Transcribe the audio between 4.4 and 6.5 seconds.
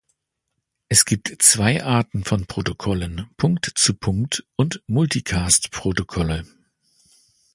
und Multicast-Protokolle.